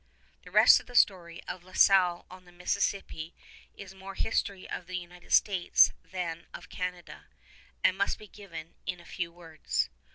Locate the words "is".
3.75-3.93